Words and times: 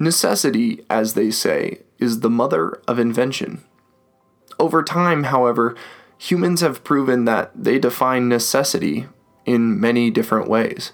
Necessity, 0.00 0.84
as 0.88 1.12
they 1.12 1.30
say, 1.30 1.82
is 1.98 2.20
the 2.20 2.30
mother 2.30 2.80
of 2.88 2.98
invention. 2.98 3.62
Over 4.58 4.82
time, 4.82 5.24
however, 5.24 5.76
humans 6.16 6.62
have 6.62 6.82
proven 6.82 7.26
that 7.26 7.52
they 7.54 7.78
define 7.78 8.26
necessity 8.26 9.06
in 9.44 9.78
many 9.78 10.10
different 10.10 10.48
ways. 10.48 10.92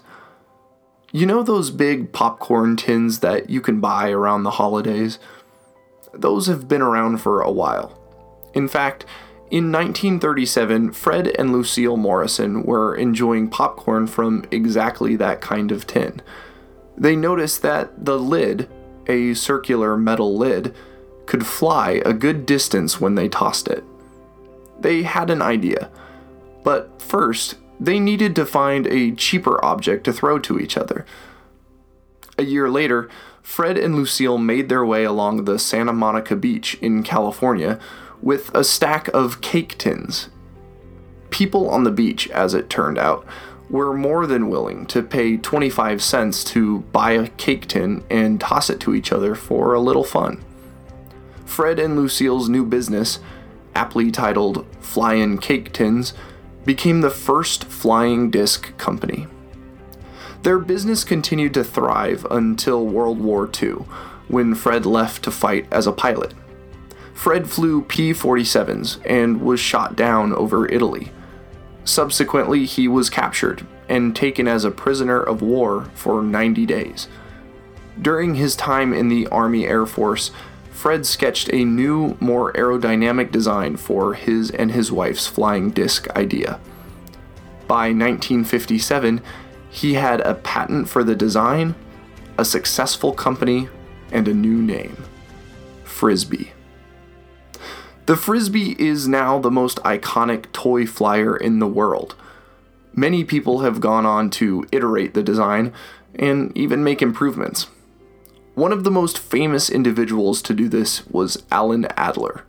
You 1.13 1.25
know 1.25 1.41
those 1.41 1.71
big 1.71 2.11
popcorn 2.11 2.75
tins 2.75 3.19
that 3.19 3.49
you 3.49 3.61
can 3.61 3.79
buy 3.79 4.09
around 4.09 4.43
the 4.43 4.51
holidays? 4.51 5.19
Those 6.13 6.47
have 6.47 6.67
been 6.67 6.81
around 6.81 7.19
for 7.19 7.41
a 7.41 7.51
while. 7.51 7.97
In 8.53 8.67
fact, 8.67 9.05
in 9.49 9.71
1937, 9.71 10.91
Fred 10.91 11.27
and 11.39 11.53
Lucille 11.53 11.95
Morrison 11.95 12.63
were 12.63 12.93
enjoying 12.93 13.49
popcorn 13.49 14.05
from 14.05 14.43
exactly 14.51 15.15
that 15.15 15.39
kind 15.39 15.71
of 15.71 15.87
tin. 15.87 16.21
They 16.97 17.15
noticed 17.15 17.61
that 17.61 18.03
the 18.03 18.19
lid, 18.19 18.69
a 19.07 19.33
circular 19.33 19.97
metal 19.97 20.37
lid, 20.37 20.75
could 21.25 21.45
fly 21.45 22.01
a 22.05 22.13
good 22.13 22.45
distance 22.45 23.01
when 23.01 23.15
they 23.15 23.27
tossed 23.27 23.67
it. 23.67 23.83
They 24.79 25.03
had 25.03 25.29
an 25.29 25.41
idea, 25.41 25.89
but 26.63 27.01
first, 27.01 27.55
they 27.79 27.99
needed 27.99 28.35
to 28.35 28.45
find 28.45 28.87
a 28.87 29.11
cheaper 29.11 29.63
object 29.63 30.03
to 30.05 30.13
throw 30.13 30.39
to 30.39 30.59
each 30.59 30.77
other. 30.77 31.05
A 32.37 32.43
year 32.43 32.69
later, 32.69 33.09
Fred 33.41 33.77
and 33.77 33.95
Lucille 33.95 34.37
made 34.37 34.69
their 34.69 34.85
way 34.85 35.03
along 35.03 35.45
the 35.45 35.57
Santa 35.57 35.93
Monica 35.93 36.35
Beach 36.35 36.75
in 36.81 37.03
California 37.03 37.79
with 38.21 38.53
a 38.53 38.63
stack 38.63 39.07
of 39.09 39.41
cake 39.41 39.77
tins. 39.77 40.29
People 41.29 41.69
on 41.69 41.83
the 41.83 41.91
beach, 41.91 42.29
as 42.29 42.53
it 42.53 42.69
turned 42.69 42.97
out, 42.97 43.25
were 43.69 43.93
more 43.93 44.25
than 44.25 44.49
willing 44.49 44.85
to 44.87 45.01
pay 45.01 45.37
25 45.37 46.01
cents 46.01 46.43
to 46.43 46.79
buy 46.91 47.11
a 47.11 47.27
cake 47.29 47.67
tin 47.67 48.03
and 48.09 48.39
toss 48.39 48.69
it 48.69 48.79
to 48.79 48.95
each 48.95 49.11
other 49.11 49.35
for 49.35 49.73
a 49.73 49.79
little 49.79 50.03
fun. 50.03 50.43
Fred 51.45 51.79
and 51.79 51.95
Lucille's 51.95 52.49
new 52.49 52.65
business, 52.65 53.19
aptly 53.75 54.11
titled 54.11 54.65
Flyin' 54.79 55.37
Cake 55.37 55.73
Tins, 55.73 56.13
became 56.65 57.01
the 57.01 57.09
first 57.09 57.65
flying 57.65 58.29
disc 58.29 58.77
company. 58.77 59.27
Their 60.43 60.59
business 60.59 61.03
continued 61.03 61.53
to 61.55 61.63
thrive 61.63 62.25
until 62.29 62.85
World 62.85 63.19
War 63.19 63.49
II, 63.61 63.85
when 64.27 64.55
Fred 64.55 64.85
left 64.85 65.23
to 65.23 65.31
fight 65.31 65.65
as 65.71 65.87
a 65.87 65.91
pilot. 65.91 66.33
Fred 67.13 67.49
flew 67.49 67.81
P 67.81 68.11
47s 68.11 68.99
and 69.05 69.41
was 69.41 69.59
shot 69.59 69.95
down 69.95 70.33
over 70.33 70.69
Italy. 70.71 71.11
Subsequently, 71.87 72.65
he 72.65 72.89
was 72.89 73.09
captured 73.09 73.65
and 73.87 74.13
taken 74.13 74.45
as 74.45 74.65
a 74.65 74.71
prisoner 74.71 75.23
of 75.23 75.41
war 75.41 75.85
for 75.95 76.21
90 76.21 76.65
days. 76.65 77.07
During 78.01 78.35
his 78.35 78.57
time 78.57 78.93
in 78.93 79.07
the 79.07 79.25
Army 79.27 79.65
Air 79.65 79.85
Force, 79.85 80.31
Fred 80.69 81.05
sketched 81.05 81.49
a 81.53 81.63
new, 81.63 82.17
more 82.19 82.51
aerodynamic 82.51 83.31
design 83.31 83.77
for 83.77 84.15
his 84.15 84.51
and 84.51 84.73
his 84.73 84.91
wife's 84.91 85.27
flying 85.27 85.71
disc 85.71 86.09
idea. 86.09 86.59
By 87.69 87.93
1957, 87.93 89.21
he 89.69 89.93
had 89.93 90.19
a 90.21 90.35
patent 90.35 90.89
for 90.89 91.05
the 91.05 91.15
design, 91.15 91.73
a 92.37 92.43
successful 92.43 93.13
company, 93.13 93.69
and 94.11 94.27
a 94.27 94.33
new 94.33 94.61
name 94.61 95.05
Frisbee. 95.85 96.51
The 98.07 98.15
Frisbee 98.15 98.73
is 98.79 99.05
now 99.05 99.37
the 99.37 99.51
most 99.51 99.83
iconic 99.83 100.49
toy 100.53 100.85
flyer 100.85 101.35
in 101.35 101.59
the 101.59 101.67
world. 101.67 102.15
Many 102.93 103.25
people 103.25 103.59
have 103.59 103.81
gone 103.81 104.05
on 104.05 104.29
to 104.29 104.65
iterate 104.71 105.13
the 105.13 105.21
design 105.21 105.73
and 106.15 106.57
even 106.57 106.85
make 106.85 107.01
improvements. 107.01 107.67
One 108.55 108.71
of 108.71 108.85
the 108.85 108.91
most 108.91 109.19
famous 109.19 109.69
individuals 109.69 110.41
to 110.43 110.53
do 110.53 110.69
this 110.69 111.05
was 111.07 111.43
Alan 111.51 111.85
Adler. 111.97 112.45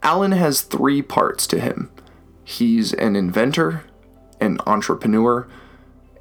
Alan 0.00 0.30
has 0.30 0.60
three 0.60 1.02
parts 1.02 1.48
to 1.48 1.58
him 1.58 1.90
he's 2.44 2.92
an 2.92 3.16
inventor, 3.16 3.82
an 4.40 4.60
entrepreneur, 4.64 5.48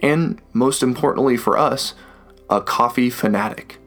and 0.02 0.42
most 0.52 0.82
importantly 0.82 1.38
for 1.38 1.60
us, 1.60 1.94
a 2.50 2.60
coffee 2.60 3.12
fanatic. 3.12 3.78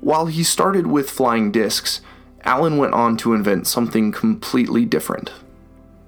While 0.00 0.26
he 0.26 0.42
started 0.42 0.86
with 0.86 1.10
flying 1.10 1.52
discs, 1.52 2.00
Alan 2.44 2.76
went 2.76 2.92
on 2.92 3.16
to 3.18 3.34
invent 3.34 3.66
something 3.66 4.12
completely 4.12 4.84
different. 4.84 5.32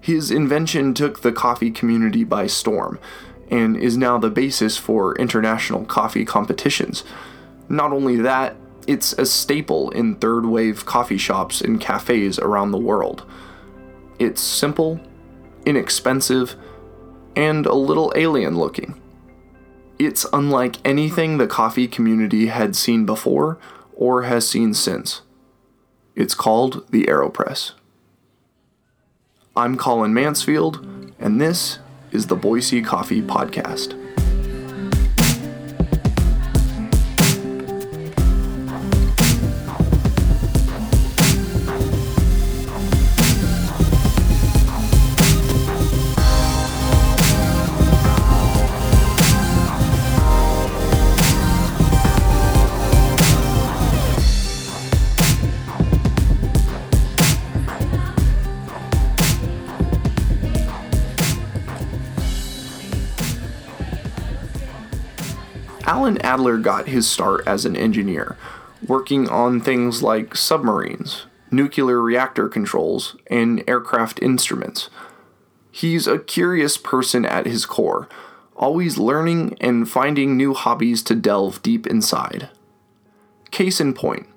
His 0.00 0.30
invention 0.30 0.94
took 0.94 1.22
the 1.22 1.32
coffee 1.32 1.70
community 1.70 2.24
by 2.24 2.46
storm 2.46 2.98
and 3.50 3.76
is 3.76 3.96
now 3.96 4.18
the 4.18 4.30
basis 4.30 4.76
for 4.76 5.16
international 5.16 5.84
coffee 5.84 6.24
competitions. 6.24 7.04
Not 7.68 7.92
only 7.92 8.16
that, 8.16 8.56
it's 8.86 9.14
a 9.14 9.26
staple 9.26 9.90
in 9.90 10.16
third 10.16 10.46
wave 10.46 10.86
coffee 10.86 11.18
shops 11.18 11.60
and 11.60 11.80
cafes 11.80 12.38
around 12.38 12.70
the 12.70 12.78
world. 12.78 13.24
It's 14.18 14.40
simple, 14.40 15.00
inexpensive, 15.64 16.54
and 17.34 17.66
a 17.66 17.74
little 17.74 18.12
alien 18.14 18.56
looking. 18.56 19.00
It's 19.98 20.26
unlike 20.32 20.76
anything 20.84 21.38
the 21.38 21.46
coffee 21.46 21.88
community 21.88 22.46
had 22.46 22.76
seen 22.76 23.06
before 23.06 23.58
or 23.94 24.24
has 24.24 24.48
seen 24.48 24.74
since. 24.74 25.22
It's 26.16 26.34
called 26.34 26.90
the 26.90 27.04
AeroPress. 27.04 27.72
I'm 29.54 29.76
Colin 29.76 30.14
Mansfield, 30.14 31.12
and 31.18 31.38
this 31.38 31.78
is 32.10 32.28
the 32.28 32.34
Boise 32.34 32.80
Coffee 32.80 33.20
Podcast. 33.20 33.92
Alan 66.06 66.22
Adler 66.22 66.58
got 66.58 66.86
his 66.86 67.10
start 67.10 67.42
as 67.48 67.64
an 67.64 67.74
engineer, 67.74 68.36
working 68.86 69.28
on 69.28 69.60
things 69.60 70.04
like 70.04 70.36
submarines, 70.36 71.26
nuclear 71.50 72.00
reactor 72.00 72.48
controls, 72.48 73.16
and 73.26 73.64
aircraft 73.66 74.22
instruments. 74.22 74.88
He's 75.72 76.06
a 76.06 76.20
curious 76.20 76.76
person 76.76 77.24
at 77.26 77.44
his 77.44 77.66
core, 77.66 78.08
always 78.54 78.98
learning 78.98 79.56
and 79.60 79.90
finding 79.90 80.36
new 80.36 80.54
hobbies 80.54 81.02
to 81.02 81.16
delve 81.16 81.60
deep 81.64 81.88
inside. 81.88 82.50
Case 83.50 83.80
in 83.80 83.92
point, 83.92 84.28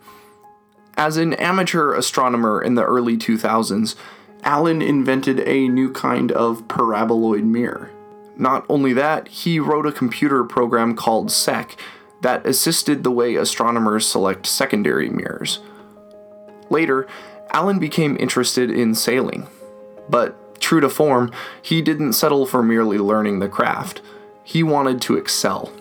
as 0.98 1.18
an 1.18 1.34
amateur 1.36 1.94
astronomer 1.94 2.60
in 2.60 2.74
the 2.74 2.84
early 2.84 3.16
2000s, 3.16 3.94
Alan 4.42 4.82
invented 4.82 5.40
a 5.42 5.68
new 5.68 5.94
kind 5.94 6.32
of 6.32 6.68
paraboloid 6.68 7.44
mirror. 7.44 7.92
Not 8.40 8.66
only 8.70 8.94
that, 8.94 9.28
he 9.28 9.60
wrote 9.60 9.86
a 9.86 9.92
computer 9.92 10.46
program 10.46 10.96
called 10.96 11.30
SEC 11.30 11.78
that 12.22 12.48
assisted 12.48 13.04
the 13.04 13.12
way 13.12 13.36
astronomers 13.36 14.08
select 14.08 14.46
secondary 14.46 15.10
mirrors. 15.10 15.60
Later, 16.70 17.06
Alan 17.52 17.80
became 17.80 18.16
interested 18.18 18.72
in 18.72 18.96
sailing, 18.96 19.48
but 20.08 20.62
true 20.62 20.80
to 20.80 20.88
form, 20.88 21.32
he 21.62 21.82
didn't 21.82 22.14
settle 22.14 22.46
for 22.46 22.64
merely 22.64 22.98
learning 22.98 23.40
the 23.40 23.50
craft. 23.50 24.02
He 24.46 24.64
wanted 24.64 25.02
to 25.02 25.18
excel. 25.18 25.72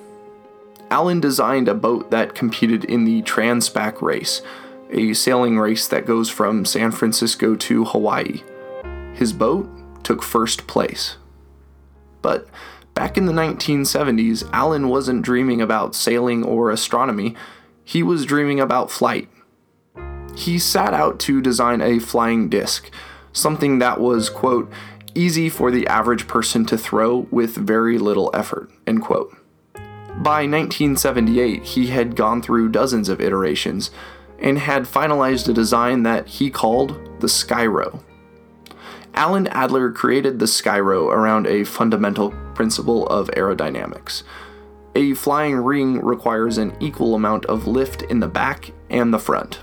Alan 0.91 1.21
designed 1.21 1.69
a 1.69 1.75
boat 1.75 2.11
that 2.11 2.35
competed 2.35 2.85
in 2.85 3.05
the 3.05 3.23
Transpac 3.23 4.03
race, 4.03 4.43
a 4.91 5.13
sailing 5.13 5.59
race 5.61 5.87
that 5.87 6.07
goes 6.07 6.29
from 6.29 6.65
San 6.65 6.91
Francisco 6.91 7.55
to 7.55 7.85
Hawaii. 7.85 8.43
His 9.15 9.33
boat 9.33 9.69
took 10.03 10.25
first 10.25 10.67
place. 10.67 11.19
But 12.23 12.49
back 12.95 13.17
in 13.17 13.27
the 13.27 13.33
1970s, 13.33 14.49
Alan 14.53 14.89
wasn't 14.89 15.23
dreaming 15.23 15.61
about 15.61 15.95
sailing 15.95 16.45
or 16.45 16.71
astronomy, 16.71 17.35
he 17.85 18.03
was 18.03 18.27
dreaming 18.27 18.61
about 18.61 18.91
flight. 18.91 19.29
He 20.37 20.59
set 20.59 20.95
out 20.95 21.19
to 21.21 21.41
design 21.41 21.81
a 21.81 21.99
flying 21.99 22.49
disc, 22.49 22.91
something 23.33 23.79
that 23.79 24.01
was, 24.01 24.31
quote, 24.31 24.71
easy 25.15 25.49
for 25.49 25.71
the 25.71 25.87
average 25.87 26.29
person 26.29 26.65
to 26.67 26.79
throw 26.79 27.27
with 27.31 27.57
very 27.57 27.99
little 27.99 28.31
effort, 28.35 28.71
end 28.87 29.03
quote. 29.03 29.37
By 29.75 30.47
1978, 30.47 31.63
he 31.63 31.89
had 31.89 32.17
gone 32.17 32.43
through 32.43 32.71
dozens 32.71 33.09
of 33.09 33.21
iterations 33.21 33.91
and 34.39 34.59
had 34.59 34.85
finalized 34.85 35.49
a 35.49 35.53
design 35.53 36.03
that 36.03 36.27
he 36.27 36.51
called 36.51 37.21
the 37.21 37.27
Skyro. 37.27 38.03
Alan 39.15 39.47
Adler 39.49 39.91
created 39.91 40.39
the 40.39 40.47
Skyro 40.47 41.13
around 41.13 41.47
a 41.47 41.65
fundamental 41.65 42.31
principle 42.55 43.07
of 43.09 43.29
aerodynamics 43.37 44.23
a 44.99 45.15
flying 45.15 45.55
ring 45.55 46.01
requires 46.05 46.59
an 46.59 46.77
equal 46.81 47.15
amount 47.15 47.47
of 47.47 47.69
lift 47.69 48.03
in 48.03 48.19
the 48.19 48.27
back 48.27 48.73
and 48.91 49.15
the 49.15 49.19
front. 49.19 49.63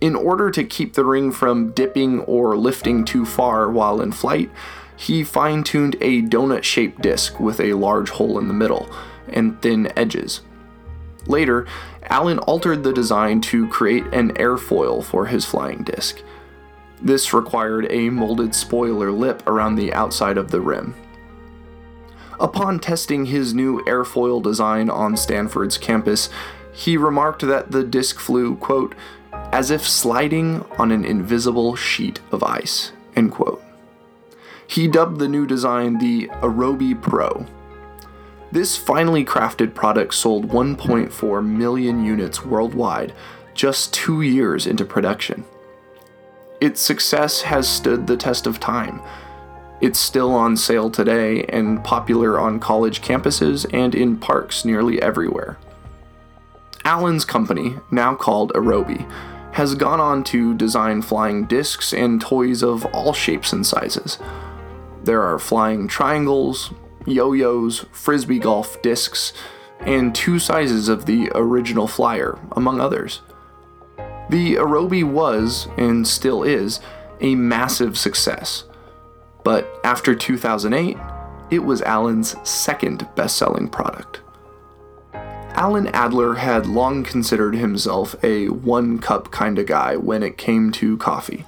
In 0.00 0.16
order 0.16 0.50
to 0.50 0.64
keep 0.64 0.94
the 0.94 1.04
ring 1.04 1.30
from 1.30 1.70
dipping 1.70 2.20
or 2.22 2.56
lifting 2.56 3.04
too 3.04 3.24
far 3.24 3.70
while 3.70 4.00
in 4.00 4.10
flight, 4.10 4.50
he 4.96 5.22
fine 5.22 5.62
tuned 5.62 5.96
a 6.00 6.22
donut 6.22 6.64
shaped 6.64 7.00
disc 7.00 7.38
with 7.38 7.60
a 7.60 7.74
large 7.74 8.10
hole 8.10 8.36
in 8.40 8.48
the 8.48 8.54
middle 8.54 8.90
and 9.28 9.62
thin 9.62 9.92
edges. 9.96 10.40
Later, 11.26 11.64
Alan 12.02 12.40
altered 12.40 12.82
the 12.82 12.92
design 12.92 13.40
to 13.42 13.68
create 13.68 14.04
an 14.12 14.32
airfoil 14.34 15.02
for 15.04 15.26
his 15.26 15.44
flying 15.44 15.84
disc. 15.84 16.20
This 17.02 17.34
required 17.34 17.86
a 17.90 18.10
molded 18.10 18.54
spoiler 18.54 19.10
lip 19.10 19.42
around 19.46 19.76
the 19.76 19.92
outside 19.92 20.38
of 20.38 20.50
the 20.50 20.60
rim. 20.60 20.94
Upon 22.40 22.80
testing 22.80 23.26
his 23.26 23.54
new 23.54 23.82
airfoil 23.84 24.42
design 24.42 24.90
on 24.90 25.16
Stanford's 25.16 25.78
campus, 25.78 26.28
he 26.72 26.96
remarked 26.96 27.42
that 27.42 27.70
the 27.70 27.84
disc 27.84 28.18
flew, 28.18 28.56
quote, 28.56 28.94
as 29.52 29.70
if 29.70 29.86
sliding 29.86 30.64
on 30.78 30.90
an 30.90 31.04
invisible 31.04 31.76
sheet 31.76 32.20
of 32.32 32.42
ice, 32.42 32.92
end 33.14 33.32
quote. 33.32 33.62
He 34.66 34.88
dubbed 34.88 35.18
the 35.18 35.28
new 35.28 35.46
design 35.46 35.98
the 35.98 36.28
Aerobie 36.42 37.00
Pro. 37.00 37.46
This 38.50 38.76
finely 38.76 39.24
crafted 39.24 39.74
product 39.74 40.14
sold 40.14 40.48
1.4 40.48 41.46
million 41.46 42.04
units 42.04 42.44
worldwide 42.44 43.12
just 43.54 43.94
two 43.94 44.22
years 44.22 44.66
into 44.66 44.84
production. 44.84 45.44
Its 46.60 46.80
success 46.80 47.42
has 47.42 47.68
stood 47.68 48.06
the 48.06 48.16
test 48.16 48.46
of 48.46 48.60
time. 48.60 49.00
It's 49.80 49.98
still 49.98 50.32
on 50.32 50.56
sale 50.56 50.90
today 50.90 51.44
and 51.44 51.82
popular 51.84 52.38
on 52.38 52.60
college 52.60 53.02
campuses 53.02 53.66
and 53.74 53.94
in 53.94 54.16
parks 54.16 54.64
nearly 54.64 55.02
everywhere. 55.02 55.58
Alan's 56.84 57.24
company, 57.24 57.76
now 57.90 58.14
called 58.14 58.52
Aerobie, 58.54 59.10
has 59.52 59.74
gone 59.74 60.00
on 60.00 60.24
to 60.24 60.54
design 60.54 61.02
flying 61.02 61.44
discs 61.44 61.92
and 61.92 62.20
toys 62.20 62.62
of 62.62 62.84
all 62.86 63.12
shapes 63.12 63.52
and 63.52 63.66
sizes. 63.66 64.18
There 65.02 65.22
are 65.22 65.38
flying 65.38 65.86
triangles, 65.86 66.72
yo 67.06 67.32
yo's, 67.32 67.84
frisbee 67.92 68.38
golf 68.38 68.80
discs, 68.82 69.32
and 69.80 70.14
two 70.14 70.38
sizes 70.38 70.88
of 70.88 71.06
the 71.06 71.30
original 71.34 71.86
flyer, 71.86 72.38
among 72.52 72.80
others. 72.80 73.20
The 74.30 74.54
Aerobie 74.54 75.04
was, 75.04 75.68
and 75.76 76.06
still 76.06 76.42
is, 76.42 76.80
a 77.20 77.34
massive 77.34 77.98
success. 77.98 78.64
But 79.44 79.68
after 79.84 80.14
2008, 80.14 80.96
it 81.50 81.58
was 81.58 81.82
Alan's 81.82 82.34
second 82.42 83.06
best 83.14 83.36
selling 83.36 83.68
product. 83.68 84.20
Alan 85.56 85.86
Adler 85.88 86.34
had 86.34 86.66
long 86.66 87.04
considered 87.04 87.54
himself 87.54 88.16
a 88.24 88.48
one 88.48 88.98
cup 88.98 89.30
kind 89.30 89.58
of 89.58 89.66
guy 89.66 89.96
when 89.96 90.22
it 90.22 90.36
came 90.36 90.72
to 90.72 90.96
coffee. 90.96 91.44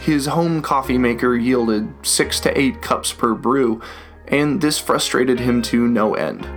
His 0.00 0.26
home 0.26 0.62
coffee 0.62 0.96
maker 0.96 1.36
yielded 1.36 1.92
6 2.02 2.40
to 2.40 2.58
8 2.58 2.80
cups 2.80 3.12
per 3.12 3.34
brew, 3.34 3.82
and 4.28 4.60
this 4.60 4.78
frustrated 4.78 5.40
him 5.40 5.60
to 5.62 5.86
no 5.86 6.14
end. 6.14 6.48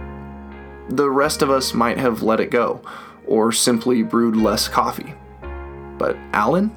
The 0.90 1.10
rest 1.10 1.42
of 1.42 1.50
us 1.50 1.74
might 1.74 1.98
have 1.98 2.24
let 2.24 2.40
it 2.40 2.52
go, 2.52 2.82
or 3.26 3.52
simply 3.52 4.04
brewed 4.04 4.38
less 4.38 4.68
coffee. 4.68 5.16
But 6.04 6.18
Alan, 6.34 6.76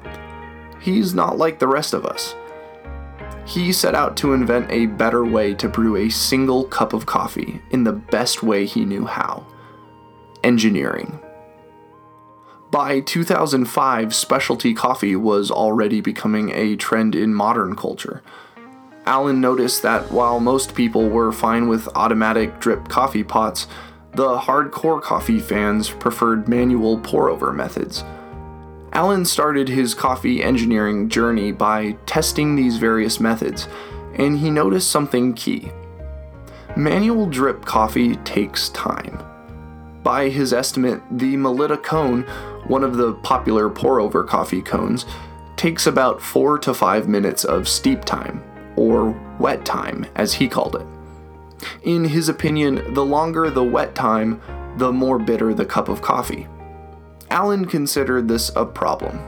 He's 0.79 1.13
not 1.13 1.37
like 1.37 1.59
the 1.59 1.67
rest 1.67 1.93
of 1.93 2.05
us. 2.05 2.33
He 3.45 3.73
set 3.73 3.93
out 3.93 4.15
to 4.17 4.31
invent 4.31 4.71
a 4.71 4.85
better 4.85 5.25
way 5.25 5.53
to 5.55 5.67
brew 5.67 5.97
a 5.97 6.09
single 6.09 6.63
cup 6.63 6.93
of 6.93 7.05
coffee 7.05 7.61
in 7.71 7.83
the 7.83 7.91
best 7.91 8.41
way 8.41 8.65
he 8.65 8.85
knew 8.85 9.05
how 9.05 9.45
engineering. 10.45 11.19
By 12.71 13.01
2005, 13.01 14.15
specialty 14.15 14.73
coffee 14.73 15.17
was 15.17 15.51
already 15.51 15.99
becoming 15.99 16.51
a 16.51 16.77
trend 16.77 17.13
in 17.13 17.33
modern 17.33 17.75
culture. 17.75 18.23
Alan 19.05 19.41
noticed 19.41 19.81
that 19.81 20.09
while 20.09 20.39
most 20.39 20.73
people 20.73 21.09
were 21.09 21.33
fine 21.33 21.67
with 21.67 21.89
automatic 21.95 22.61
drip 22.61 22.87
coffee 22.87 23.25
pots, 23.25 23.67
the 24.13 24.37
hardcore 24.37 25.01
coffee 25.01 25.39
fans 25.39 25.89
preferred 25.89 26.47
manual 26.47 26.97
pour 26.99 27.29
over 27.29 27.51
methods. 27.51 28.05
Alan 28.97 29.25
started 29.25 29.69
his 29.69 29.93
coffee 29.93 30.41
engineering 30.41 31.07
journey 31.07 31.51
by 31.51 31.91
testing 32.07 32.55
these 32.55 32.77
various 32.77 33.19
methods, 33.19 33.67
and 34.15 34.39
he 34.39 34.49
noticed 34.49 34.89
something 34.89 35.35
key. 35.35 35.71
Manual 36.75 37.27
drip 37.27 37.63
coffee 37.63 38.15
takes 38.15 38.69
time. 38.69 39.23
By 40.01 40.29
his 40.29 40.51
estimate, 40.51 40.99
the 41.11 41.35
Melitta 41.35 41.77
cone, 41.77 42.23
one 42.65 42.83
of 42.83 42.97
the 42.97 43.13
popular 43.21 43.69
pour 43.69 43.99
over 43.99 44.23
coffee 44.23 44.63
cones, 44.63 45.05
takes 45.57 45.85
about 45.85 46.19
4 46.19 46.57
to 46.57 46.73
5 46.73 47.07
minutes 47.07 47.45
of 47.45 47.69
steep 47.69 48.03
time, 48.03 48.43
or 48.75 49.11
wet 49.37 49.63
time, 49.63 50.07
as 50.15 50.33
he 50.33 50.47
called 50.47 50.75
it. 50.75 50.87
In 51.83 52.03
his 52.03 52.29
opinion, 52.29 52.95
the 52.95 53.05
longer 53.05 53.51
the 53.51 53.63
wet 53.63 53.93
time, 53.93 54.41
the 54.77 54.91
more 54.91 55.19
bitter 55.19 55.53
the 55.53 55.65
cup 55.65 55.87
of 55.87 56.01
coffee. 56.01 56.47
Alan 57.29 57.65
considered 57.65 58.27
this 58.27 58.51
a 58.55 58.65
problem. 58.65 59.19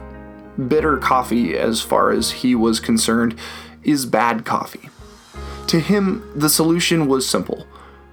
Bitter 0.68 0.96
coffee, 0.96 1.56
as 1.56 1.80
far 1.80 2.10
as 2.10 2.30
he 2.30 2.54
was 2.54 2.80
concerned, 2.80 3.38
is 3.82 4.06
bad 4.06 4.44
coffee. 4.44 4.88
To 5.68 5.80
him, 5.80 6.30
the 6.34 6.48
solution 6.48 7.06
was 7.06 7.28
simple 7.28 7.66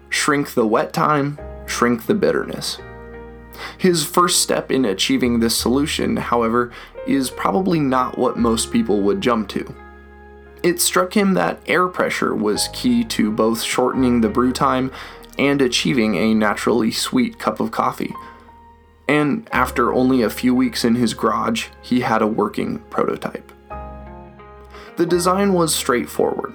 shrink 0.09 0.53
the 0.53 0.65
wet 0.65 0.93
time, 0.93 1.37
shrink 1.65 2.05
the 2.05 2.13
bitterness. 2.13 2.79
His 3.77 4.05
first 4.05 4.41
step 4.41 4.71
in 4.71 4.85
achieving 4.85 5.39
this 5.39 5.57
solution, 5.57 6.17
however, 6.17 6.71
is 7.07 7.29
probably 7.29 7.79
not 7.79 8.17
what 8.17 8.37
most 8.37 8.71
people 8.71 9.01
would 9.01 9.21
jump 9.21 9.49
to. 9.49 9.75
It 10.63 10.79
struck 10.79 11.15
him 11.15 11.33
that 11.33 11.61
air 11.67 11.87
pressure 11.87 12.35
was 12.35 12.69
key 12.73 13.03
to 13.05 13.31
both 13.31 13.61
shortening 13.61 14.21
the 14.21 14.29
brew 14.29 14.51
time 14.53 14.91
and 15.37 15.61
achieving 15.61 16.15
a 16.15 16.33
naturally 16.33 16.91
sweet 16.91 17.39
cup 17.39 17.59
of 17.59 17.71
coffee 17.71 18.13
and 19.07 19.47
after 19.51 19.93
only 19.93 20.21
a 20.21 20.29
few 20.29 20.53
weeks 20.53 20.83
in 20.83 20.95
his 20.95 21.13
garage, 21.13 21.67
he 21.81 22.01
had 22.01 22.21
a 22.21 22.27
working 22.27 22.79
prototype. 22.89 23.51
The 24.97 25.05
design 25.05 25.53
was 25.53 25.73
straightforward 25.73 26.53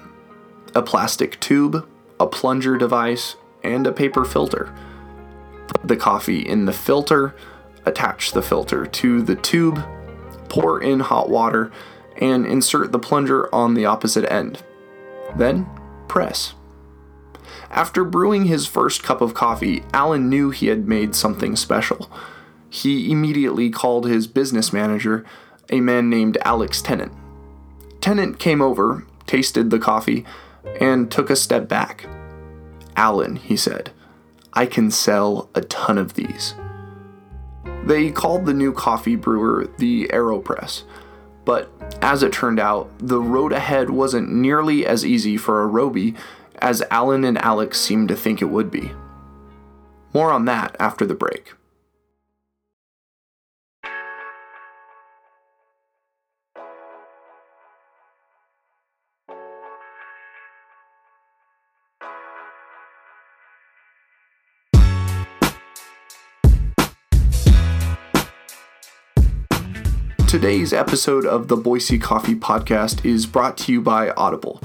a 0.74 0.82
plastic 0.82 1.38
tube, 1.38 1.86
a 2.18 2.26
plunger 2.26 2.78
device, 2.78 3.36
and 3.62 3.86
a 3.86 3.92
paper 3.92 4.24
filter. 4.24 4.74
Put 5.66 5.86
the 5.86 5.96
coffee 5.96 6.40
in 6.40 6.64
the 6.64 6.72
filter, 6.72 7.34
attach 7.84 8.32
the 8.32 8.40
filter 8.40 8.86
to 8.86 9.20
the 9.20 9.36
tube, 9.36 9.84
pour 10.48 10.82
in 10.82 11.00
hot 11.00 11.28
water, 11.28 11.70
and 12.16 12.46
insert 12.46 12.90
the 12.90 12.98
plunger 12.98 13.54
on 13.54 13.74
the 13.74 13.84
opposite 13.84 14.30
end. 14.32 14.62
Then, 15.36 15.68
press. 16.08 16.54
After 17.70 18.02
brewing 18.02 18.46
his 18.46 18.66
first 18.66 19.02
cup 19.02 19.20
of 19.20 19.34
coffee, 19.34 19.82
Alan 19.92 20.30
knew 20.30 20.50
he 20.50 20.68
had 20.68 20.88
made 20.88 21.14
something 21.14 21.54
special 21.54 22.10
he 22.72 23.12
immediately 23.12 23.68
called 23.68 24.06
his 24.06 24.26
business 24.26 24.72
manager, 24.72 25.26
a 25.68 25.82
man 25.82 26.08
named 26.08 26.38
Alex 26.42 26.80
Tennant. 26.80 27.12
Tennant 28.00 28.38
came 28.38 28.62
over, 28.62 29.04
tasted 29.26 29.68
the 29.68 29.78
coffee, 29.78 30.24
and 30.80 31.10
took 31.10 31.28
a 31.28 31.36
step 31.36 31.68
back. 31.68 32.06
Alan, 32.96 33.36
he 33.36 33.58
said, 33.58 33.90
I 34.54 34.64
can 34.64 34.90
sell 34.90 35.50
a 35.54 35.60
ton 35.60 35.98
of 35.98 36.14
these. 36.14 36.54
They 37.84 38.10
called 38.10 38.46
the 38.46 38.54
new 38.54 38.72
coffee 38.72 39.16
brewer 39.16 39.68
the 39.76 40.08
AeroPress, 40.08 40.84
but 41.44 41.70
as 42.00 42.22
it 42.22 42.32
turned 42.32 42.58
out, 42.58 42.90
the 42.98 43.20
road 43.20 43.52
ahead 43.52 43.90
wasn't 43.90 44.32
nearly 44.32 44.86
as 44.86 45.04
easy 45.04 45.36
for 45.36 45.68
Aerobie 45.68 46.16
as 46.62 46.82
Alan 46.90 47.22
and 47.24 47.36
Alex 47.36 47.78
seemed 47.78 48.08
to 48.08 48.16
think 48.16 48.40
it 48.40 48.46
would 48.46 48.70
be. 48.70 48.92
More 50.14 50.32
on 50.32 50.46
that 50.46 50.74
after 50.80 51.04
the 51.04 51.14
break. 51.14 51.52
Today's 70.42 70.72
episode 70.72 71.24
of 71.24 71.46
the 71.46 71.56
Boise 71.56 72.00
Coffee 72.00 72.34
Podcast 72.34 73.06
is 73.06 73.26
brought 73.26 73.56
to 73.58 73.70
you 73.70 73.80
by 73.80 74.10
Audible. 74.10 74.60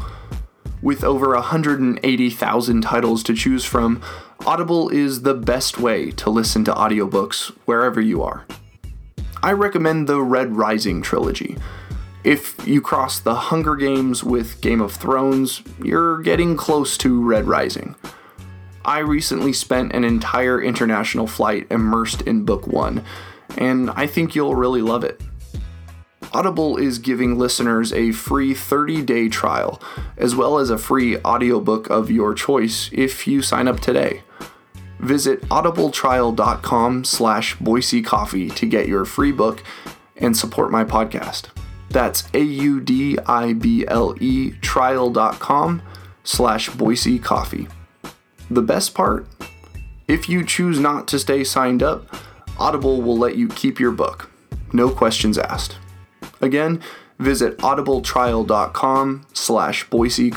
With 0.82 1.04
over 1.04 1.36
180,000 1.36 2.82
titles 2.82 3.22
to 3.22 3.36
choose 3.36 3.64
from, 3.64 4.02
Audible 4.44 4.90
is 4.90 5.22
the 5.22 5.36
best 5.36 5.78
way 5.78 6.10
to 6.10 6.32
listen 6.32 6.66
to 6.66 6.74
audiobooks 6.74 7.50
wherever 7.66 8.02
you 8.02 8.24
are. 8.24 8.48
I 9.44 9.52
recommend 9.52 10.08
the 10.08 10.20
Red 10.20 10.56
Rising 10.56 11.04
trilogy. 11.04 11.58
If 12.24 12.68
you 12.68 12.82
cross 12.82 13.20
the 13.20 13.36
Hunger 13.36 13.76
Games 13.76 14.24
with 14.24 14.60
Game 14.62 14.82
of 14.82 14.94
Thrones, 14.94 15.62
you're 15.84 16.24
getting 16.24 16.58
close 16.58 16.98
to 16.98 17.24
Red 17.24 17.46
Rising. 17.46 17.94
I 18.84 18.98
recently 18.98 19.54
spent 19.54 19.94
an 19.94 20.04
entire 20.04 20.60
international 20.60 21.28
flight 21.28 21.68
immersed 21.70 22.24
in 22.24 22.46
Book 22.46 22.66
One, 22.66 23.04
and 23.60 23.92
I 23.92 24.08
think 24.08 24.34
you'll 24.34 24.56
really 24.56 24.82
love 24.82 25.04
it. 25.04 25.22
Audible 26.34 26.78
is 26.78 27.00
giving 27.00 27.38
listeners 27.38 27.94
a 27.94 28.12
free 28.12 28.54
30 28.54 29.02
day 29.04 29.30
trial, 29.30 29.82
as 30.18 30.36
well 30.36 30.58
as 30.58 30.70
a 30.70 30.78
free 30.78 31.18
audiobook 31.20 31.90
of 31.90 32.12
your 32.12 32.34
choice 32.34 32.90
if 32.92 33.26
you 33.28 33.42
sign 33.42 33.68
up 33.68 33.80
today. 33.80 34.24
Visit 35.00 35.42
audibletrial.com 35.50 37.04
slash 37.06 37.56
Boise 37.56 38.02
to 38.02 38.66
get 38.66 38.88
your 38.88 39.06
free 39.06 39.32
book 39.32 39.64
and 40.16 40.36
support 40.36 40.72
my 40.72 40.84
podcast. 40.84 41.46
That's 41.90 42.24
A-U-D-I-B-L-E 42.34 43.22
trial.com 44.62 45.82
slash 46.24 46.70
Boise. 46.70 47.22
The 48.50 48.62
best 48.62 48.94
part? 48.94 49.28
If 50.08 50.30
you 50.30 50.46
choose 50.46 50.80
not 50.80 51.08
to 51.10 51.20
stay 51.20 51.44
signed 51.44 51.84
up, 51.84 52.16
Audible 52.58 53.02
will 53.02 53.18
let 53.18 53.36
you 53.36 53.48
keep 53.50 53.80
your 53.80 53.92
book. 53.92 54.30
No 54.74 54.90
questions 54.90 55.38
asked. 55.38 55.78
Again, 56.42 56.82
visit 57.20 57.58
audibletrial.com 57.58 59.26
slash 59.34 59.90
Boise 59.90 60.32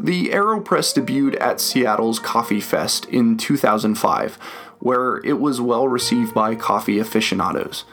The 0.00 0.28
AeroPress 0.28 0.94
debuted 0.94 1.40
at 1.40 1.60
Seattle's 1.60 2.20
Coffee 2.20 2.60
Fest 2.60 3.06
in 3.06 3.36
2005, 3.36 4.36
where 4.78 5.16
it 5.24 5.40
was 5.40 5.60
well 5.60 5.88
received 5.88 6.32
by 6.32 6.54
coffee 6.54 7.00
aficionados. 7.00 7.84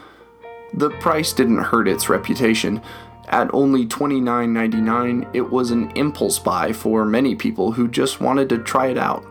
The 0.71 0.91
price 0.91 1.33
didn't 1.33 1.63
hurt 1.63 1.87
its 1.87 2.07
reputation. 2.07 2.81
At 3.29 3.51
only 3.55 3.87
$29.99, 3.87 5.29
it 5.33 5.49
was 5.49 5.71
an 5.71 5.89
impulse 5.95 6.37
buy 6.37 6.73
for 6.73 7.05
many 7.05 7.33
people 7.33 7.71
who 7.71 7.87
just 7.87 8.21
wanted 8.21 8.49
to 8.49 8.59
try 8.59 8.87
it 8.87 8.99
out. 8.99 9.25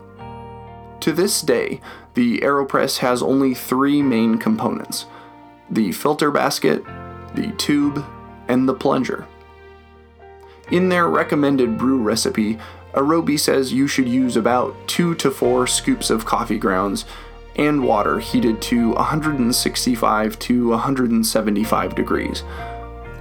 To 1.01 1.13
this 1.13 1.41
day, 1.41 1.79
the 2.13 2.39
AeroPress 2.39 2.97
has 2.97 3.21
only 3.21 3.53
three 3.53 4.01
main 4.01 4.37
components 4.37 5.05
the 5.69 5.91
filter 5.91 6.29
basket, 6.29 6.83
the 7.33 7.51
tube, 7.57 8.05
and 8.47 8.67
the 8.67 8.73
plunger. 8.73 9.25
In 10.71 10.89
their 10.89 11.07
recommended 11.07 11.77
brew 11.77 12.01
recipe, 12.01 12.57
Aerobie 12.93 13.39
says 13.39 13.73
you 13.73 13.87
should 13.87 14.07
use 14.07 14.35
about 14.35 14.75
2 14.87 15.15
to 15.15 15.29
4 15.29 15.67
scoops 15.67 16.09
of 16.09 16.25
coffee 16.25 16.57
grounds 16.57 17.05
and 17.55 17.83
water 17.83 18.19
heated 18.19 18.61
to 18.61 18.91
165 18.91 20.39
to 20.39 20.69
175 20.69 21.95
degrees. 21.95 22.43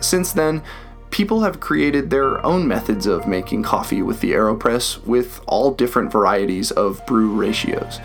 Since 0.00 0.32
then, 0.32 0.62
people 1.10 1.40
have 1.42 1.60
created 1.60 2.10
their 2.10 2.44
own 2.44 2.66
methods 2.66 3.06
of 3.06 3.28
making 3.28 3.62
coffee 3.62 4.02
with 4.02 4.20
the 4.20 4.32
AeroPress 4.32 5.04
with 5.04 5.40
all 5.46 5.72
different 5.72 6.10
varieties 6.10 6.70
of 6.72 7.04
brew 7.06 7.32
ratios. 7.32 8.00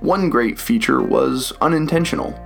One 0.00 0.30
great 0.30 0.58
feature 0.58 1.02
was 1.02 1.52
unintentional. 1.60 2.38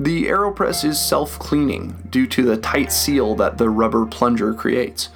The 0.00 0.26
AeroPress 0.26 0.84
is 0.84 1.00
self 1.00 1.38
cleaning 1.40 2.06
due 2.08 2.28
to 2.28 2.44
the 2.44 2.56
tight 2.56 2.92
seal 2.92 3.34
that 3.34 3.58
the 3.58 3.68
rubber 3.68 4.06
plunger 4.06 4.54
creates. 4.54 5.08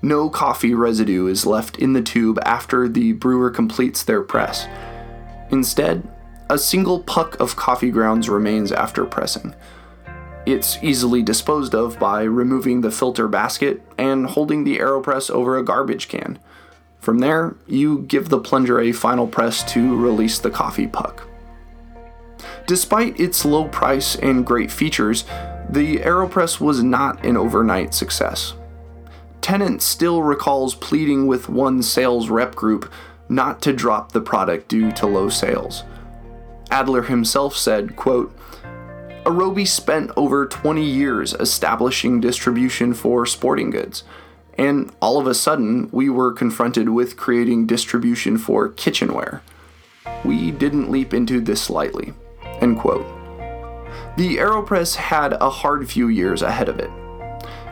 No 0.00 0.30
coffee 0.30 0.72
residue 0.72 1.26
is 1.26 1.44
left 1.44 1.78
in 1.78 1.92
the 1.92 2.00
tube 2.00 2.38
after 2.44 2.88
the 2.88 3.12
brewer 3.12 3.50
completes 3.50 4.02
their 4.02 4.22
press. 4.22 4.66
Instead, 5.50 6.08
a 6.48 6.56
single 6.56 7.00
puck 7.00 7.38
of 7.38 7.56
coffee 7.56 7.90
grounds 7.90 8.30
remains 8.30 8.72
after 8.72 9.04
pressing. 9.04 9.54
It's 10.46 10.78
easily 10.82 11.22
disposed 11.22 11.74
of 11.74 11.98
by 11.98 12.22
removing 12.22 12.80
the 12.80 12.90
filter 12.90 13.28
basket 13.28 13.82
and 13.98 14.24
holding 14.24 14.64
the 14.64 14.78
AeroPress 14.78 15.30
over 15.30 15.58
a 15.58 15.62
garbage 15.62 16.08
can. 16.08 16.38
From 17.00 17.18
there, 17.18 17.56
you 17.66 18.00
give 18.00 18.30
the 18.30 18.40
plunger 18.40 18.80
a 18.80 18.92
final 18.92 19.26
press 19.26 19.62
to 19.72 19.94
release 19.96 20.38
the 20.38 20.50
coffee 20.50 20.86
puck. 20.86 21.28
Despite 22.68 23.18
its 23.18 23.46
low 23.46 23.66
price 23.66 24.14
and 24.14 24.44
great 24.44 24.70
features, 24.70 25.24
the 25.70 26.00
AeroPress 26.00 26.60
was 26.60 26.82
not 26.82 27.24
an 27.24 27.34
overnight 27.34 27.94
success. 27.94 28.52
Tennant 29.40 29.80
still 29.80 30.22
recalls 30.22 30.74
pleading 30.74 31.26
with 31.26 31.48
one 31.48 31.82
sales 31.82 32.28
rep 32.28 32.54
group 32.54 32.92
not 33.26 33.62
to 33.62 33.72
drop 33.72 34.12
the 34.12 34.20
product 34.20 34.68
due 34.68 34.92
to 34.92 35.06
low 35.06 35.30
sales. 35.30 35.84
Adler 36.70 37.04
himself 37.04 37.56
said, 37.56 37.96
quote, 37.96 38.36
Aerobie 39.24 39.66
spent 39.66 40.10
over 40.14 40.44
20 40.44 40.84
years 40.84 41.32
establishing 41.32 42.20
distribution 42.20 42.92
for 42.92 43.24
sporting 43.24 43.70
goods, 43.70 44.04
and 44.58 44.94
all 45.00 45.18
of 45.18 45.26
a 45.26 45.32
sudden 45.32 45.88
we 45.90 46.10
were 46.10 46.34
confronted 46.34 46.90
with 46.90 47.16
creating 47.16 47.66
distribution 47.66 48.36
for 48.36 48.68
kitchenware. 48.68 49.40
We 50.22 50.50
didn't 50.50 50.90
leap 50.90 51.14
into 51.14 51.40
this 51.40 51.70
lightly. 51.70 52.12
End 52.60 52.78
quote. 52.78 53.06
The 54.16 54.36
AeroPress 54.38 54.96
had 54.96 55.34
a 55.34 55.50
hard 55.50 55.88
few 55.88 56.08
years 56.08 56.42
ahead 56.42 56.68
of 56.68 56.78
it. 56.78 56.90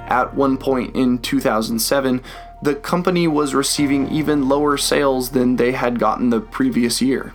At 0.08 0.34
one 0.34 0.56
point 0.56 0.94
in 0.94 1.18
2007, 1.18 2.22
the 2.62 2.74
company 2.76 3.26
was 3.26 3.54
receiving 3.54 4.08
even 4.10 4.48
lower 4.48 4.76
sales 4.76 5.30
than 5.30 5.56
they 5.56 5.72
had 5.72 5.98
gotten 5.98 6.30
the 6.30 6.40
previous 6.40 7.02
year. 7.02 7.34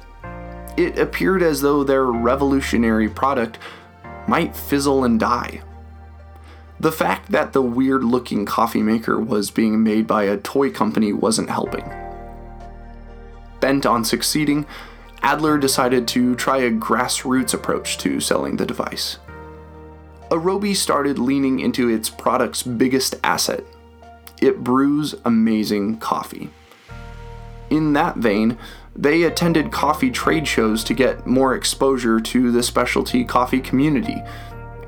It 0.77 0.97
appeared 0.97 1.43
as 1.43 1.61
though 1.61 1.83
their 1.83 2.05
revolutionary 2.05 3.09
product 3.09 3.59
might 4.27 4.55
fizzle 4.55 5.03
and 5.03 5.19
die. 5.19 5.61
The 6.79 6.91
fact 6.91 7.31
that 7.31 7.53
the 7.53 7.61
weird 7.61 8.03
looking 8.03 8.45
coffee 8.45 8.81
maker 8.81 9.19
was 9.19 9.51
being 9.51 9.83
made 9.83 10.07
by 10.07 10.23
a 10.23 10.37
toy 10.37 10.71
company 10.71 11.13
wasn't 11.13 11.49
helping. 11.49 11.83
Bent 13.59 13.85
on 13.85 14.03
succeeding, 14.03 14.65
Adler 15.23 15.57
decided 15.57 16.07
to 16.09 16.35
try 16.35 16.57
a 16.57 16.71
grassroots 16.71 17.53
approach 17.53 17.97
to 17.99 18.19
selling 18.19 18.57
the 18.57 18.65
device. 18.65 19.19
Aerobie 20.29 20.75
started 20.75 21.19
leaning 21.19 21.59
into 21.59 21.89
its 21.89 22.09
product's 22.09 22.63
biggest 22.63 23.15
asset 23.23 23.63
it 24.41 24.63
brews 24.63 25.15
amazing 25.23 25.97
coffee. 25.97 26.49
In 27.69 27.93
that 27.93 28.17
vein, 28.17 28.57
they 28.93 29.23
attended 29.23 29.71
coffee 29.71 30.11
trade 30.11 30.47
shows 30.47 30.83
to 30.83 30.93
get 30.93 31.25
more 31.25 31.55
exposure 31.55 32.19
to 32.19 32.51
the 32.51 32.63
specialty 32.63 33.23
coffee 33.23 33.61
community, 33.61 34.21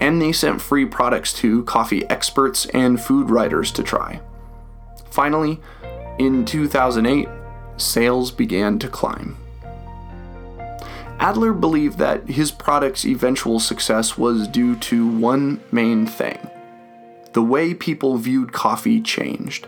and 0.02 0.22
they 0.22 0.34
sent 0.34 0.62
free 0.62 0.86
products 0.86 1.32
to 1.34 1.63
coffee 1.63 2.04
experts 2.10 2.66
and 2.68 3.00
food 3.00 3.30
writers 3.30 3.72
to 3.72 3.84
try. 3.84 4.20
Finally, 5.10 5.62
in 6.20 6.44
2008, 6.44 7.30
sales 7.78 8.32
began 8.32 8.78
to 8.80 8.90
climb. 8.90 9.38
Adler 11.24 11.53
believed 11.53 12.00
that 12.00 12.27
his 12.27 12.51
product's 12.51 13.06
eventual 13.06 13.58
success 13.58 14.18
was 14.18 14.46
due 14.46 14.75
to 14.75 15.08
one 15.08 15.63
main 15.72 16.06
thing 16.06 16.38
the 17.32 17.42
way 17.42 17.74
people 17.74 18.18
viewed 18.18 18.51
coffee 18.51 19.01
changed. 19.01 19.68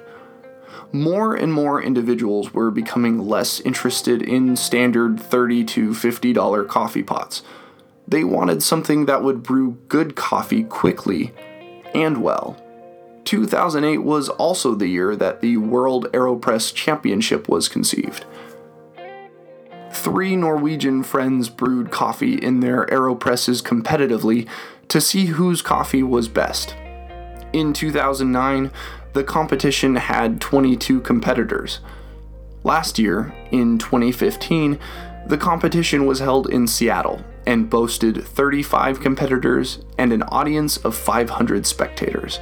More 0.91 1.33
and 1.33 1.51
more 1.51 1.81
individuals 1.81 2.53
were 2.53 2.69
becoming 2.71 3.25
less 3.25 3.61
interested 3.61 4.21
in 4.21 4.57
standard 4.57 5.17
30 5.19 5.63
to 5.63 5.89
$50 5.91 6.67
coffee 6.67 7.01
pots. 7.01 7.41
They 8.05 8.23
wanted 8.25 8.61
something 8.61 9.05
that 9.05 9.23
would 9.23 9.41
brew 9.41 9.77
good 9.87 10.15
coffee 10.15 10.63
quickly 10.63 11.33
and 11.95 12.21
well. 12.21 12.61
2008 13.23 13.99
was 13.99 14.27
also 14.27 14.75
the 14.75 14.87
year 14.87 15.15
that 15.15 15.39
the 15.41 15.57
World 15.57 16.11
AeroPress 16.11 16.71
Championship 16.75 17.47
was 17.47 17.69
conceived 17.69 18.25
three 19.95 20.35
Norwegian 20.35 21.03
friends 21.03 21.49
brewed 21.49 21.89
coffee 21.89 22.35
in 22.35 22.59
their 22.59 22.85
AeroPresses 22.87 23.63
competitively 23.63 24.47
to 24.89 25.01
see 25.01 25.27
whose 25.27 25.61
coffee 25.61 26.03
was 26.03 26.27
best. 26.27 26.75
In 27.53 27.73
2009, 27.73 28.71
the 29.13 29.23
competition 29.23 29.95
had 29.95 30.41
22 30.41 30.99
competitors. 31.01 31.79
Last 32.63 32.99
year, 32.99 33.33
in 33.51 33.77
2015, 33.77 34.77
the 35.27 35.37
competition 35.37 36.05
was 36.05 36.19
held 36.19 36.49
in 36.49 36.67
Seattle 36.67 37.23
and 37.47 37.69
boasted 37.69 38.23
35 38.23 38.99
competitors 38.99 39.79
and 39.97 40.11
an 40.11 40.23
audience 40.23 40.77
of 40.77 40.95
500 40.95 41.65
spectators. 41.65 42.39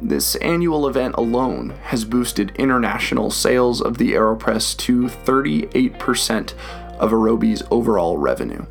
This 0.00 0.34
annual 0.36 0.86
event 0.86 1.14
alone 1.16 1.70
has 1.84 2.04
boosted 2.04 2.54
international 2.56 3.30
sales 3.30 3.80
of 3.80 3.96
the 3.96 4.12
AeroPress 4.12 4.76
to 4.78 5.04
38% 5.04 6.52
of 6.98 7.12
Aerobie's 7.12 7.62
overall 7.70 8.18
revenue. 8.18 8.66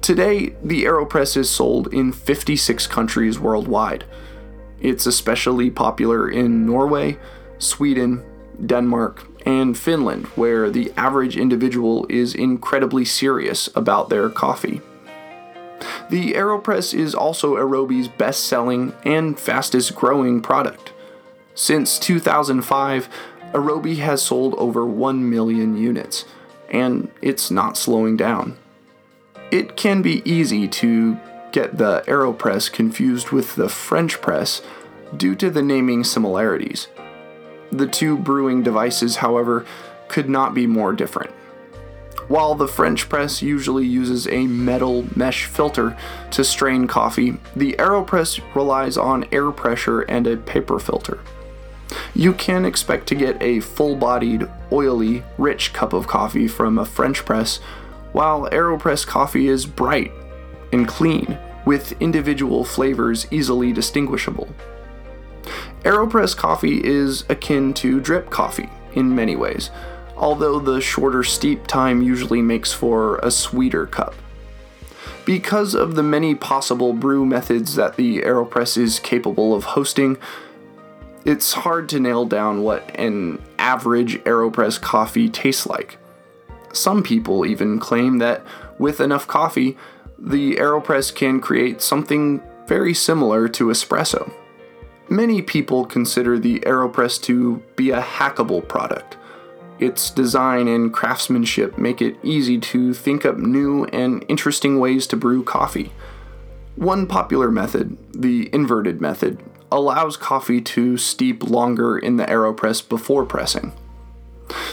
Today, 0.00 0.54
the 0.62 0.84
AeroPress 0.84 1.36
is 1.36 1.50
sold 1.50 1.92
in 1.92 2.12
56 2.12 2.86
countries 2.86 3.38
worldwide. 3.38 4.04
It's 4.80 5.04
especially 5.04 5.70
popular 5.70 6.28
in 6.28 6.64
Norway, 6.64 7.18
Sweden, 7.58 8.24
Denmark, 8.64 9.26
and 9.46 9.76
Finland, 9.76 10.26
where 10.28 10.70
the 10.70 10.92
average 10.96 11.36
individual 11.36 12.06
is 12.08 12.34
incredibly 12.34 13.04
serious 13.04 13.68
about 13.74 14.08
their 14.08 14.30
coffee. 14.30 14.80
The 16.08 16.32
AeroPress 16.32 16.92
is 16.92 17.14
also 17.14 17.56
Aerobie's 17.56 18.08
best 18.08 18.44
selling 18.44 18.94
and 19.04 19.38
fastest 19.38 19.94
growing 19.94 20.40
product. 20.40 20.92
Since 21.54 21.98
2005, 21.98 23.08
Aerobie 23.52 23.98
has 23.98 24.22
sold 24.22 24.54
over 24.54 24.86
1 24.86 25.28
million 25.28 25.76
units, 25.76 26.24
and 26.70 27.10
it's 27.20 27.50
not 27.50 27.76
slowing 27.76 28.16
down. 28.16 28.56
It 29.50 29.76
can 29.76 30.02
be 30.02 30.22
easy 30.24 30.68
to 30.68 31.18
get 31.52 31.78
the 31.78 32.04
AeroPress 32.06 32.72
confused 32.72 33.30
with 33.30 33.56
the 33.56 33.68
French 33.68 34.20
press 34.20 34.62
due 35.16 35.34
to 35.34 35.50
the 35.50 35.62
naming 35.62 36.04
similarities. 36.04 36.86
The 37.72 37.86
two 37.86 38.16
brewing 38.16 38.62
devices, 38.62 39.16
however, 39.16 39.66
could 40.08 40.28
not 40.28 40.54
be 40.54 40.66
more 40.66 40.92
different. 40.92 41.32
While 42.30 42.54
the 42.54 42.68
French 42.68 43.08
press 43.08 43.42
usually 43.42 43.84
uses 43.84 44.28
a 44.28 44.46
metal 44.46 45.04
mesh 45.16 45.46
filter 45.46 45.96
to 46.30 46.44
strain 46.44 46.86
coffee, 46.86 47.38
the 47.56 47.72
AeroPress 47.72 48.40
relies 48.54 48.96
on 48.96 49.26
air 49.32 49.50
pressure 49.50 50.02
and 50.02 50.28
a 50.28 50.36
paper 50.36 50.78
filter. 50.78 51.18
You 52.14 52.32
can 52.32 52.64
expect 52.64 53.08
to 53.08 53.16
get 53.16 53.42
a 53.42 53.58
full 53.58 53.96
bodied, 53.96 54.48
oily, 54.70 55.24
rich 55.38 55.72
cup 55.72 55.92
of 55.92 56.06
coffee 56.06 56.46
from 56.46 56.78
a 56.78 56.84
French 56.84 57.24
press, 57.24 57.56
while 58.12 58.48
AeroPress 58.50 59.04
coffee 59.04 59.48
is 59.48 59.66
bright 59.66 60.12
and 60.72 60.86
clean, 60.86 61.36
with 61.66 62.00
individual 62.00 62.64
flavors 62.64 63.26
easily 63.32 63.72
distinguishable. 63.72 64.48
AeroPress 65.82 66.36
coffee 66.36 66.80
is 66.84 67.24
akin 67.28 67.74
to 67.74 67.98
drip 67.98 68.30
coffee 68.30 68.70
in 68.92 69.16
many 69.16 69.34
ways, 69.34 69.70
although 70.20 70.60
the 70.60 70.80
shorter 70.80 71.24
steep 71.24 71.66
time 71.66 72.02
usually 72.02 72.42
makes 72.42 72.72
for 72.72 73.16
a 73.22 73.30
sweeter 73.30 73.86
cup. 73.86 74.14
Because 75.24 75.74
of 75.74 75.94
the 75.94 76.02
many 76.02 76.34
possible 76.34 76.92
brew 76.92 77.24
methods 77.24 77.74
that 77.74 77.96
the 77.96 78.20
AeroPress 78.20 78.76
is 78.76 79.00
capable 79.00 79.54
of 79.54 79.64
hosting, 79.64 80.18
it's 81.24 81.52
hard 81.52 81.88
to 81.88 82.00
nail 82.00 82.26
down 82.26 82.62
what 82.62 82.94
an 82.98 83.42
average 83.58 84.18
AeroPress 84.24 84.80
coffee 84.80 85.28
tastes 85.28 85.66
like. 85.66 85.98
Some 86.72 87.02
people 87.02 87.46
even 87.46 87.78
claim 87.78 88.18
that 88.18 88.44
with 88.78 89.00
enough 89.00 89.26
coffee, 89.26 89.76
the 90.18 90.56
AeroPress 90.56 91.14
can 91.14 91.40
create 91.40 91.80
something 91.80 92.42
very 92.66 92.94
similar 92.94 93.48
to 93.48 93.66
espresso. 93.66 94.32
Many 95.08 95.42
people 95.42 95.84
consider 95.86 96.38
the 96.38 96.60
AeroPress 96.60 97.20
to 97.22 97.62
be 97.74 97.90
a 97.90 98.00
hackable 98.00 98.66
product. 98.66 99.16
Its 99.80 100.10
design 100.10 100.68
and 100.68 100.92
craftsmanship 100.92 101.78
make 101.78 102.02
it 102.02 102.18
easy 102.22 102.58
to 102.58 102.92
think 102.92 103.24
up 103.24 103.38
new 103.38 103.86
and 103.86 104.22
interesting 104.28 104.78
ways 104.78 105.06
to 105.06 105.16
brew 105.16 105.42
coffee. 105.42 105.90
One 106.76 107.06
popular 107.06 107.50
method, 107.50 107.96
the 108.12 108.50
inverted 108.52 109.00
method, 109.00 109.42
allows 109.72 110.18
coffee 110.18 110.60
to 110.60 110.98
steep 110.98 111.42
longer 111.44 111.96
in 111.96 112.16
the 112.16 112.26
AeroPress 112.26 112.86
before 112.86 113.24
pressing. 113.24 113.72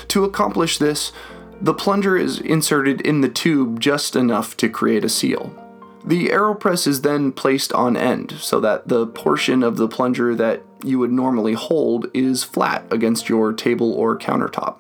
To 0.10 0.26
accomplish 0.26 0.78
this, 0.78 1.14
the 1.62 1.74
plunger 1.74 2.18
is 2.18 2.40
inserted 2.42 3.00
in 3.00 3.22
the 3.22 3.30
tube 3.30 3.80
just 3.80 4.14
enough 4.16 4.58
to 4.58 4.68
create 4.70 5.06
a 5.06 5.10
seal. 5.10 5.56
The 6.04 6.28
AeroPress 6.28 6.86
is 6.86 7.02
then 7.02 7.32
placed 7.32 7.72
on 7.72 7.96
end 7.96 8.34
so 8.40 8.60
that 8.60 8.90
the 8.90 9.08
portion 9.08 9.64
of 9.64 9.78
the 9.78 9.88
plunger 9.88 10.36
that 10.36 10.64
you 10.84 11.00
would 11.00 11.12
normally 11.12 11.54
hold 11.54 12.08
is 12.14 12.44
flat 12.44 12.86
against 12.92 13.30
your 13.30 13.54
table 13.54 13.94
or 13.94 14.18
countertop. 14.18 14.80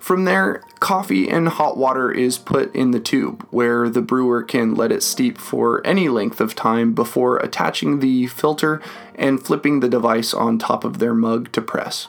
From 0.00 0.24
there, 0.24 0.62
coffee 0.80 1.28
and 1.28 1.46
hot 1.46 1.76
water 1.76 2.10
is 2.10 2.38
put 2.38 2.74
in 2.74 2.90
the 2.90 2.98
tube, 2.98 3.46
where 3.50 3.88
the 3.88 4.00
brewer 4.00 4.42
can 4.42 4.74
let 4.74 4.90
it 4.90 5.02
steep 5.02 5.36
for 5.36 5.86
any 5.86 6.08
length 6.08 6.40
of 6.40 6.54
time 6.54 6.94
before 6.94 7.36
attaching 7.36 8.00
the 8.00 8.26
filter 8.26 8.80
and 9.14 9.44
flipping 9.44 9.80
the 9.80 9.90
device 9.90 10.32
on 10.32 10.58
top 10.58 10.84
of 10.84 10.98
their 10.98 11.12
mug 11.12 11.52
to 11.52 11.60
press. 11.60 12.08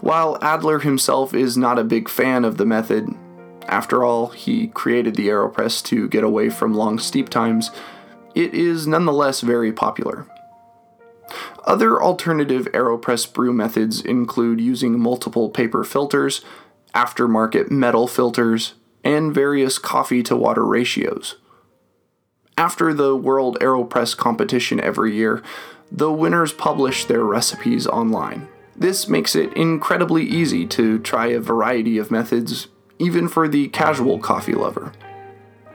While 0.00 0.38
Adler 0.40 0.78
himself 0.78 1.34
is 1.34 1.58
not 1.58 1.78
a 1.78 1.84
big 1.84 2.08
fan 2.08 2.42
of 2.42 2.56
the 2.56 2.64
method, 2.66 3.14
after 3.68 4.02
all, 4.02 4.28
he 4.28 4.68
created 4.68 5.14
the 5.14 5.28
AeroPress 5.28 5.84
to 5.84 6.08
get 6.08 6.24
away 6.24 6.48
from 6.48 6.72
long 6.72 6.98
steep 6.98 7.28
times, 7.28 7.70
it 8.34 8.54
is 8.54 8.86
nonetheless 8.86 9.42
very 9.42 9.72
popular. 9.72 10.26
Other 11.64 12.02
alternative 12.02 12.66
AeroPress 12.72 13.32
brew 13.32 13.52
methods 13.52 14.00
include 14.00 14.60
using 14.60 14.98
multiple 14.98 15.48
paper 15.48 15.82
filters, 15.84 16.42
aftermarket 16.94 17.70
metal 17.70 18.06
filters, 18.06 18.74
and 19.02 19.34
various 19.34 19.78
coffee 19.78 20.22
to 20.22 20.36
water 20.36 20.64
ratios. 20.64 21.36
After 22.56 22.94
the 22.94 23.16
World 23.16 23.58
AeroPress 23.60 24.16
competition 24.16 24.80
every 24.80 25.14
year, 25.14 25.42
the 25.90 26.12
winners 26.12 26.52
publish 26.52 27.04
their 27.04 27.24
recipes 27.24 27.86
online. 27.86 28.48
This 28.76 29.08
makes 29.08 29.36
it 29.36 29.52
incredibly 29.54 30.24
easy 30.24 30.66
to 30.68 30.98
try 30.98 31.26
a 31.26 31.40
variety 31.40 31.98
of 31.98 32.10
methods, 32.10 32.68
even 32.98 33.28
for 33.28 33.48
the 33.48 33.68
casual 33.68 34.18
coffee 34.18 34.54
lover. 34.54 34.92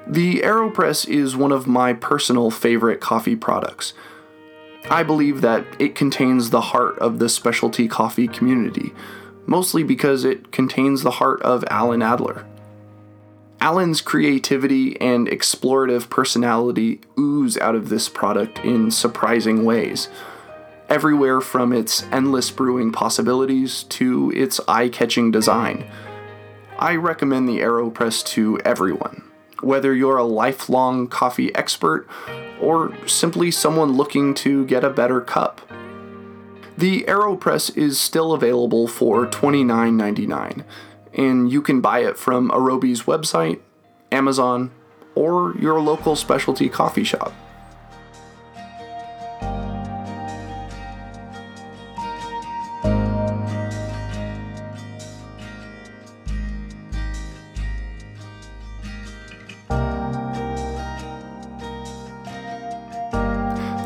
The 0.08 0.40
AeroPress 0.40 1.08
is 1.08 1.36
one 1.36 1.52
of 1.52 1.68
my 1.68 1.94
personal 1.94 2.50
favorite 2.50 3.00
coffee 3.00 3.36
products. 3.36 3.94
I 4.90 5.04
believe 5.04 5.42
that 5.42 5.66
it 5.78 5.96
contains 5.96 6.50
the 6.50 6.62
heart 6.62 6.98
of 7.00 7.20
the 7.20 7.30
specialty 7.30 7.88
coffee 7.88 8.28
community 8.28 8.94
mostly 9.50 9.82
because 9.84 10.24
it 10.24 10.52
contains 10.52 11.02
the 11.02 11.12
heart 11.12 11.42
of 11.42 11.66
Alan 11.72 12.04
Adler. 12.04 12.46
Alan's 13.60 14.00
creativity 14.00 15.00
and 15.02 15.28
explorative 15.28 16.08
personality 16.10 17.02
ooze 17.18 17.58
out 17.58 17.74
of 17.74 17.90
this 17.90 18.08
product 18.08 18.60
in 18.60 18.92
surprising 18.92 19.66
ways, 19.66 20.08
everywhere 20.88 21.42
from 21.42 21.74
its 21.74 22.04
endless 22.12 22.52
brewing 22.52 22.92
possibilities 22.92 23.84
to 23.84 24.32
its 24.36 24.62
eye 24.68 24.88
catching 24.88 25.32
design. 25.32 25.84
I 26.78 26.96
recommend 26.96 27.50
the 27.50 27.60
AeroPress 27.60 28.24
to 28.28 28.60
everyone, 28.64 29.24
whether 29.62 29.96
you're 29.96 30.18
a 30.18 30.24
lifelong 30.24 31.08
coffee 31.08 31.54
expert 31.56 32.08
or 32.62 32.96
simply 33.08 33.50
someone 33.50 33.94
looking 33.94 34.36
to 34.36 34.66
get 34.68 34.84
a 34.84 34.90
better 34.92 35.20
cup. 35.20 35.60
The 36.80 37.04
AeroPress 37.10 37.76
is 37.76 38.00
still 38.00 38.32
available 38.32 38.88
for 38.88 39.28
$29.99, 39.28 40.64
and 41.14 41.52
you 41.52 41.62
can 41.62 41.82
buy 41.82 42.00
it 42.06 42.18
from 42.18 42.50
Aerobie's 42.52 43.02
website, 43.02 43.60
Amazon, 44.14 44.72
or 45.14 45.58
your 45.58 45.82
local 45.82 46.16
specialty 46.16 46.70
coffee 46.70 47.04
shop. 47.04 47.34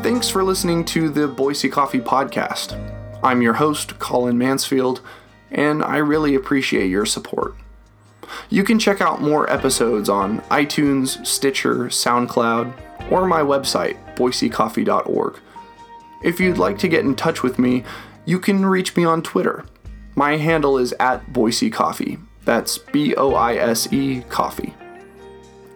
Thanks 0.04 0.28
for 0.28 0.44
listening 0.44 0.84
to 0.84 1.08
the 1.08 1.26
Boise 1.26 1.70
Coffee 1.70 1.98
Podcast. 1.98 2.78
I'm 3.22 3.40
your 3.40 3.54
host, 3.54 3.98
Colin 3.98 4.36
Mansfield, 4.36 5.00
and 5.50 5.82
I 5.82 5.96
really 5.96 6.34
appreciate 6.34 6.90
your 6.90 7.06
support. 7.06 7.54
You 8.50 8.64
can 8.64 8.78
check 8.78 9.00
out 9.00 9.22
more 9.22 9.50
episodes 9.50 10.10
on 10.10 10.42
iTunes, 10.50 11.26
Stitcher, 11.26 11.86
SoundCloud, 11.86 13.10
or 13.10 13.24
my 13.24 13.40
website, 13.40 13.96
boisecoffee.org. 14.14 15.40
If 16.22 16.38
you'd 16.38 16.58
like 16.58 16.76
to 16.80 16.88
get 16.88 17.06
in 17.06 17.14
touch 17.14 17.42
with 17.42 17.58
me, 17.58 17.82
you 18.26 18.38
can 18.38 18.66
reach 18.66 18.94
me 18.94 19.06
on 19.06 19.22
Twitter. 19.22 19.64
My 20.14 20.36
handle 20.36 20.76
is 20.76 20.92
at 21.00 21.32
Boise 21.32 21.70
Coffee. 21.70 22.18
That's 22.44 22.76
B 22.76 23.14
O 23.14 23.32
I 23.32 23.54
S 23.54 23.90
E 23.90 24.20
Coffee. 24.28 24.74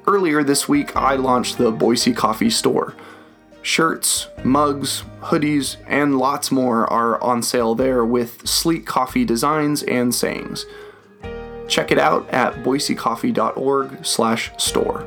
Earlier 0.06 0.44
this 0.44 0.68
week, 0.68 0.94
I 0.94 1.14
launched 1.14 1.56
the 1.56 1.70
Boise 1.70 2.12
Coffee 2.12 2.50
Store 2.50 2.94
Shirts, 3.68 4.28
mugs, 4.44 5.02
hoodies, 5.20 5.76
and 5.86 6.18
lots 6.18 6.50
more 6.50 6.90
are 6.90 7.22
on 7.22 7.42
sale 7.42 7.74
there 7.74 8.02
with 8.02 8.48
sleek 8.48 8.86
coffee 8.86 9.26
designs 9.26 9.82
and 9.82 10.14
sayings. 10.14 10.64
Check 11.68 11.92
it 11.92 11.98
out 11.98 12.26
at 12.30 12.64
boisecoffee.org/store. 12.64 15.06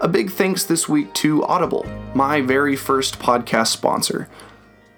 A 0.00 0.08
big 0.08 0.30
thanks 0.30 0.64
this 0.64 0.88
week 0.88 1.12
to 1.12 1.44
Audible, 1.44 1.84
my 2.14 2.40
very 2.40 2.76
first 2.76 3.18
podcast 3.18 3.66
sponsor. 3.66 4.26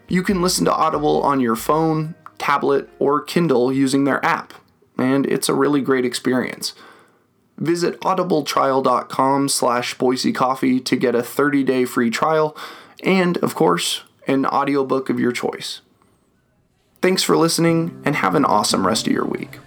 You 0.06 0.22
can 0.22 0.40
listen 0.40 0.64
to 0.66 0.72
Audible 0.72 1.22
on 1.22 1.40
your 1.40 1.56
phone, 1.56 2.14
tablet, 2.38 2.88
or 3.00 3.22
Kindle 3.22 3.72
using 3.72 4.04
their 4.04 4.24
app, 4.24 4.54
and 4.96 5.26
it's 5.26 5.48
a 5.48 5.54
really 5.54 5.80
great 5.80 6.04
experience. 6.04 6.74
Visit 7.58 8.00
audibletrial.com 8.00 9.48
slash 9.48 9.94
Boise 9.94 10.32
Coffee 10.32 10.80
to 10.80 10.96
get 10.96 11.14
a 11.14 11.20
30-day 11.20 11.84
free 11.86 12.10
trial 12.10 12.56
and, 13.02 13.38
of 13.38 13.54
course, 13.54 14.02
an 14.26 14.44
audiobook 14.46 15.08
of 15.08 15.20
your 15.20 15.32
choice. 15.32 15.80
Thanks 17.00 17.22
for 17.22 17.36
listening 17.36 18.00
and 18.04 18.16
have 18.16 18.34
an 18.34 18.44
awesome 18.44 18.86
rest 18.86 19.06
of 19.06 19.12
your 19.12 19.24
week. 19.24 19.58